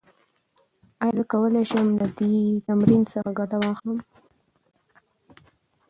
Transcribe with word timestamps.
ایا 1.01 1.13
زه 1.17 1.23
کولی 1.31 1.63
شم 1.71 1.87
له 1.99 2.07
دې 2.17 2.31
تمرین 2.67 3.03
څخه 3.13 3.29
ګټه 3.39 3.57
واخلم؟ 3.61 3.99